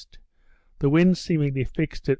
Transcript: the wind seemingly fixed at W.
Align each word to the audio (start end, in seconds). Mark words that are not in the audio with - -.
the 0.79 0.89
wind 0.89 1.15
seemingly 1.15 1.63
fixed 1.63 2.05
at 2.05 2.05
W. 2.05 2.09